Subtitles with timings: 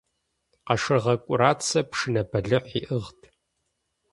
[0.65, 3.21] Къашыргъэ КӀурацэ пшынэ бэлыхь иӀыгът.